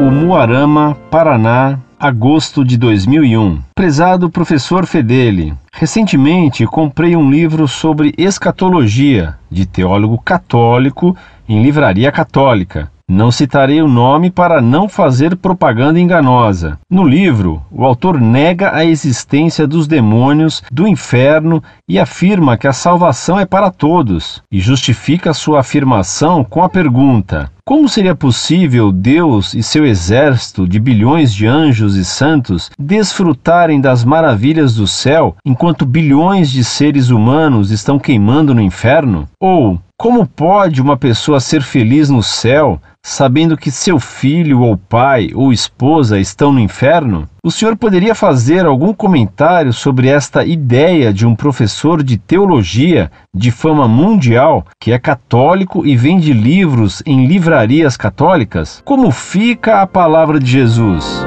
Umuarama, 0.00 0.96
Paraná, 1.10 1.76
agosto 1.98 2.64
de 2.64 2.78
2001. 2.78 3.58
Prezado 3.74 4.30
professor 4.30 4.86
Fedeli, 4.86 5.52
recentemente 5.72 6.64
comprei 6.66 7.16
um 7.16 7.28
livro 7.28 7.66
sobre 7.66 8.14
escatologia, 8.16 9.34
de 9.50 9.66
teólogo 9.66 10.16
católico, 10.16 11.16
em 11.48 11.60
livraria 11.64 12.12
católica. 12.12 12.88
Não 13.10 13.32
citarei 13.32 13.80
o 13.82 13.88
nome 13.88 14.30
para 14.30 14.60
não 14.60 14.86
fazer 14.86 15.34
propaganda 15.34 15.98
enganosa. 15.98 16.78
No 16.90 17.02
livro, 17.02 17.62
o 17.70 17.84
autor 17.84 18.20
nega 18.20 18.76
a 18.76 18.84
existência 18.84 19.66
dos 19.66 19.88
demônios, 19.88 20.62
do 20.70 20.86
inferno 20.86 21.60
e 21.88 21.98
afirma 21.98 22.58
que 22.58 22.68
a 22.68 22.72
salvação 22.72 23.40
é 23.40 23.46
para 23.46 23.70
todos, 23.70 24.42
e 24.52 24.60
justifica 24.60 25.32
sua 25.32 25.60
afirmação 25.60 26.44
com 26.44 26.62
a 26.62 26.68
pergunta: 26.68 27.50
como 27.68 27.86
seria 27.86 28.14
possível 28.14 28.90
Deus 28.90 29.52
e 29.52 29.62
seu 29.62 29.84
exército 29.84 30.66
de 30.66 30.80
bilhões 30.80 31.34
de 31.34 31.46
anjos 31.46 31.96
e 31.96 32.02
santos 32.02 32.70
desfrutarem 32.78 33.78
das 33.78 34.04
maravilhas 34.04 34.74
do 34.74 34.86
céu 34.86 35.36
enquanto 35.44 35.84
bilhões 35.84 36.50
de 36.50 36.64
seres 36.64 37.10
humanos 37.10 37.70
estão 37.70 37.98
queimando 37.98 38.54
no 38.54 38.62
inferno? 38.62 39.28
Ou 39.38 39.78
como 40.00 40.24
pode 40.24 40.80
uma 40.80 40.96
pessoa 40.96 41.40
ser 41.40 41.60
feliz 41.60 42.08
no 42.08 42.22
céu 42.22 42.80
sabendo 43.04 43.56
que 43.56 43.68
seu 43.68 43.98
filho 43.98 44.60
ou 44.60 44.76
pai 44.76 45.32
ou 45.34 45.52
esposa 45.52 46.20
estão 46.20 46.52
no 46.52 46.60
inferno? 46.60 47.28
O 47.42 47.50
senhor 47.50 47.76
poderia 47.76 48.14
fazer 48.14 48.64
algum 48.64 48.94
comentário 48.94 49.72
sobre 49.72 50.06
esta 50.06 50.44
ideia 50.44 51.12
de 51.12 51.26
um 51.26 51.34
professor 51.34 52.00
de 52.00 52.16
teologia 52.16 53.10
de 53.34 53.50
fama 53.50 53.88
mundial 53.88 54.64
que 54.80 54.92
é 54.92 55.00
católico 55.00 55.84
e 55.84 55.96
vende 55.96 56.32
livros 56.32 57.02
em 57.04 57.26
livrarias 57.26 57.96
católicas? 57.96 58.80
Como 58.84 59.10
fica 59.10 59.82
a 59.82 59.86
palavra 59.86 60.38
de 60.38 60.48
Jesus? 60.48 61.26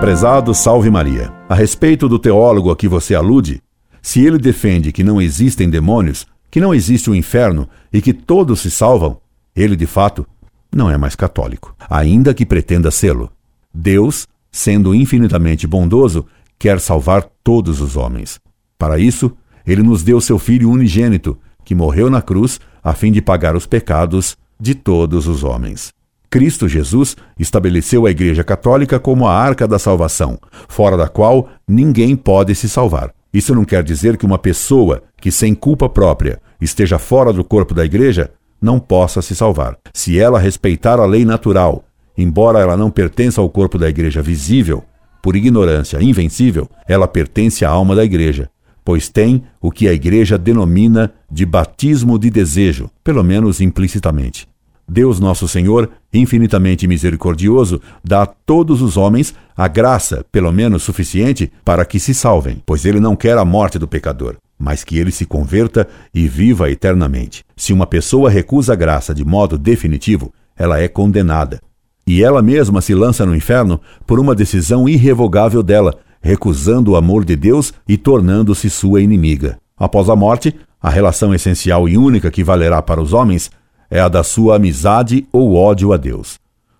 Prezado 0.00 0.52
Salve 0.52 0.90
Maria. 0.90 1.32
A 1.48 1.54
respeito 1.54 2.08
do 2.08 2.18
teólogo 2.18 2.72
a 2.72 2.76
que 2.76 2.88
você 2.88 3.14
alude, 3.14 3.62
se 4.06 4.24
ele 4.24 4.38
defende 4.38 4.92
que 4.92 5.02
não 5.02 5.20
existem 5.20 5.68
demônios, 5.68 6.28
que 6.48 6.60
não 6.60 6.72
existe 6.72 7.10
o 7.10 7.12
um 7.12 7.16
inferno 7.16 7.68
e 7.92 8.00
que 8.00 8.12
todos 8.12 8.60
se 8.60 8.70
salvam, 8.70 9.20
ele 9.54 9.74
de 9.74 9.84
fato 9.84 10.24
não 10.72 10.88
é 10.88 10.96
mais 10.96 11.16
católico, 11.16 11.74
ainda 11.90 12.32
que 12.32 12.46
pretenda 12.46 12.92
sê-lo. 12.92 13.32
Deus, 13.74 14.24
sendo 14.52 14.94
infinitamente 14.94 15.66
bondoso, 15.66 16.24
quer 16.56 16.78
salvar 16.78 17.24
todos 17.42 17.80
os 17.80 17.96
homens. 17.96 18.38
Para 18.78 18.96
isso, 18.96 19.36
ele 19.66 19.82
nos 19.82 20.04
deu 20.04 20.20
seu 20.20 20.38
Filho 20.38 20.70
unigênito, 20.70 21.36
que 21.64 21.74
morreu 21.74 22.08
na 22.08 22.22
cruz 22.22 22.60
a 22.84 22.94
fim 22.94 23.10
de 23.10 23.20
pagar 23.20 23.56
os 23.56 23.66
pecados 23.66 24.38
de 24.58 24.76
todos 24.76 25.26
os 25.26 25.42
homens. 25.42 25.92
Cristo 26.30 26.68
Jesus 26.68 27.16
estabeleceu 27.36 28.06
a 28.06 28.10
Igreja 28.12 28.44
Católica 28.44 29.00
como 29.00 29.26
a 29.26 29.34
arca 29.34 29.66
da 29.66 29.80
salvação, 29.80 30.38
fora 30.68 30.96
da 30.96 31.08
qual 31.08 31.48
ninguém 31.66 32.14
pode 32.14 32.54
se 32.54 32.68
salvar. 32.68 33.12
Isso 33.36 33.54
não 33.54 33.66
quer 33.66 33.82
dizer 33.82 34.16
que 34.16 34.24
uma 34.24 34.38
pessoa 34.38 35.02
que, 35.20 35.30
sem 35.30 35.54
culpa 35.54 35.90
própria, 35.90 36.40
esteja 36.58 36.98
fora 36.98 37.34
do 37.34 37.44
corpo 37.44 37.74
da 37.74 37.84
igreja, 37.84 38.30
não 38.58 38.80
possa 38.80 39.20
se 39.20 39.36
salvar. 39.36 39.76
Se 39.92 40.18
ela 40.18 40.38
respeitar 40.38 40.98
a 40.98 41.04
lei 41.04 41.22
natural, 41.22 41.84
embora 42.16 42.60
ela 42.60 42.78
não 42.78 42.90
pertença 42.90 43.38
ao 43.38 43.50
corpo 43.50 43.76
da 43.76 43.90
igreja 43.90 44.22
visível, 44.22 44.82
por 45.22 45.36
ignorância 45.36 46.02
invencível, 46.02 46.66
ela 46.88 47.06
pertence 47.06 47.62
à 47.62 47.68
alma 47.68 47.94
da 47.94 48.06
igreja, 48.06 48.48
pois 48.82 49.10
tem 49.10 49.44
o 49.60 49.70
que 49.70 49.86
a 49.86 49.92
igreja 49.92 50.38
denomina 50.38 51.12
de 51.30 51.44
batismo 51.44 52.18
de 52.18 52.30
desejo, 52.30 52.88
pelo 53.04 53.22
menos 53.22 53.60
implicitamente. 53.60 54.48
Deus 54.88 55.18
Nosso 55.18 55.48
Senhor, 55.48 55.90
infinitamente 56.12 56.86
misericordioso, 56.86 57.80
dá 58.04 58.22
a 58.22 58.26
todos 58.26 58.80
os 58.80 58.96
homens 58.96 59.34
a 59.56 59.66
graça, 59.66 60.24
pelo 60.30 60.52
menos 60.52 60.82
suficiente, 60.82 61.50
para 61.64 61.84
que 61.84 61.98
se 61.98 62.14
salvem, 62.14 62.62
pois 62.64 62.84
ele 62.84 63.00
não 63.00 63.16
quer 63.16 63.36
a 63.36 63.44
morte 63.44 63.78
do 63.78 63.88
pecador, 63.88 64.36
mas 64.58 64.84
que 64.84 64.98
ele 64.98 65.10
se 65.10 65.26
converta 65.26 65.88
e 66.14 66.28
viva 66.28 66.70
eternamente. 66.70 67.44
Se 67.56 67.72
uma 67.72 67.86
pessoa 67.86 68.30
recusa 68.30 68.74
a 68.74 68.76
graça 68.76 69.14
de 69.14 69.24
modo 69.24 69.58
definitivo, 69.58 70.32
ela 70.56 70.80
é 70.80 70.86
condenada. 70.86 71.60
E 72.06 72.22
ela 72.22 72.40
mesma 72.40 72.80
se 72.80 72.94
lança 72.94 73.26
no 73.26 73.34
inferno 73.34 73.80
por 74.06 74.20
uma 74.20 74.34
decisão 74.34 74.88
irrevogável 74.88 75.62
dela, 75.62 75.94
recusando 76.22 76.92
o 76.92 76.96
amor 76.96 77.24
de 77.24 77.34
Deus 77.34 77.74
e 77.88 77.96
tornando-se 77.96 78.70
sua 78.70 79.00
inimiga. 79.00 79.58
Após 79.76 80.08
a 80.08 80.14
morte, 80.14 80.54
a 80.80 80.88
relação 80.88 81.34
essencial 81.34 81.88
e 81.88 81.98
única 81.98 82.30
que 82.30 82.44
valerá 82.44 82.80
para 82.80 83.02
os 83.02 83.12
homens 83.12 83.50
é 83.90 84.00
a 84.00 84.08
da 84.08 84.22
sua 84.22 84.56
amizade 84.56 85.26
ou 85.32 85.54
ódio 85.54 85.92
a 85.92 85.96
Deus. 85.96 86.38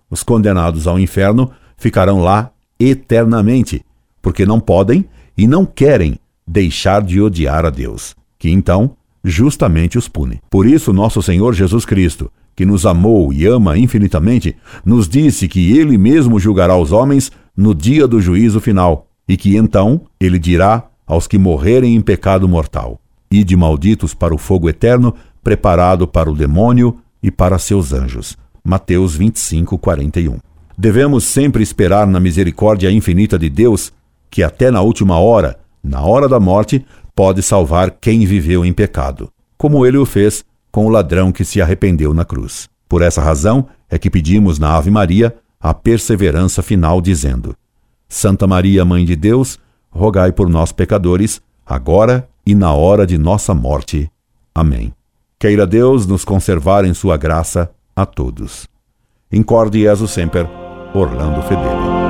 Os 0.09 0.23
condenados 0.23 0.87
ao 0.87 0.99
inferno 0.99 1.51
ficarão 1.77 2.19
lá 2.19 2.51
eternamente, 2.79 3.83
porque 4.21 4.45
não 4.45 4.59
podem 4.59 5.05
e 5.37 5.47
não 5.47 5.65
querem 5.65 6.19
deixar 6.45 7.01
de 7.01 7.21
odiar 7.21 7.65
a 7.65 7.69
Deus, 7.69 8.15
que 8.39 8.49
então 8.49 8.95
justamente 9.23 9.97
os 9.97 10.07
pune. 10.07 10.39
Por 10.49 10.65
isso, 10.65 10.93
nosso 10.93 11.21
Senhor 11.21 11.53
Jesus 11.53 11.85
Cristo, 11.85 12.31
que 12.55 12.65
nos 12.65 12.85
amou 12.85 13.31
e 13.33 13.45
ama 13.45 13.77
infinitamente, 13.77 14.55
nos 14.83 15.07
disse 15.07 15.47
que 15.47 15.77
ele 15.77 15.97
mesmo 15.97 16.39
julgará 16.39 16.75
os 16.77 16.91
homens 16.91 17.31
no 17.55 17.75
dia 17.75 18.07
do 18.07 18.21
juízo 18.21 18.59
final, 18.59 19.07
e 19.27 19.35
que 19.35 19.55
então 19.55 20.01
ele 20.19 20.39
dirá 20.39 20.83
aos 21.05 21.27
que 21.27 21.37
morrerem 21.37 21.95
em 21.95 22.01
pecado 22.01 22.47
mortal: 22.47 22.99
Ide 23.29 23.55
malditos 23.55 24.13
para 24.13 24.33
o 24.33 24.37
fogo 24.37 24.69
eterno, 24.69 25.13
preparado 25.43 26.07
para 26.07 26.29
o 26.29 26.35
demônio 26.35 26.97
e 27.21 27.31
para 27.31 27.57
seus 27.57 27.93
anjos. 27.93 28.37
Mateus 28.63 29.15
25, 29.15 29.77
41. 29.77 30.37
Devemos 30.77 31.23
sempre 31.23 31.63
esperar 31.63 32.05
na 32.05 32.19
misericórdia 32.19 32.91
infinita 32.91 33.39
de 33.39 33.49
Deus, 33.49 33.91
que 34.29 34.43
até 34.43 34.69
na 34.69 34.81
última 34.81 35.17
hora, 35.17 35.57
na 35.83 36.01
hora 36.01 36.27
da 36.27 36.39
morte, 36.39 36.85
pode 37.15 37.41
salvar 37.41 37.91
quem 37.91 38.25
viveu 38.25 38.63
em 38.63 38.73
pecado, 38.73 39.29
como 39.57 39.85
ele 39.85 39.97
o 39.97 40.05
fez 40.05 40.45
com 40.71 40.85
o 40.85 40.89
ladrão 40.89 41.31
que 41.31 41.43
se 41.43 41.61
arrependeu 41.61 42.13
na 42.13 42.23
cruz. 42.23 42.69
Por 42.87 43.01
essa 43.01 43.21
razão 43.21 43.67
é 43.89 43.97
que 43.97 44.09
pedimos 44.09 44.59
na 44.59 44.75
Ave 44.75 44.91
Maria 44.91 45.35
a 45.59 45.73
perseverança 45.73 46.61
final, 46.61 47.01
dizendo: 47.01 47.55
Santa 48.07 48.45
Maria, 48.45 48.85
Mãe 48.85 49.03
de 49.03 49.15
Deus, 49.15 49.57
rogai 49.89 50.31
por 50.31 50.49
nós, 50.49 50.71
pecadores, 50.71 51.41
agora 51.65 52.27
e 52.45 52.53
na 52.53 52.73
hora 52.73 53.05
de 53.05 53.17
nossa 53.17 53.53
morte. 53.53 54.09
Amém. 54.53 54.96
Queira 55.39 55.67
Deus 55.67 56.07
nos 56.07 56.25
conservar 56.25 56.83
em 56.83 56.95
sua 56.95 57.15
graça 57.15 57.69
a 57.95 58.07
todos. 58.07 58.67
Incorde 59.31 59.81
Jesus 59.81 60.09
Semper, 60.09 60.47
Orlando 60.95 61.43
Fedeli. 61.43 62.06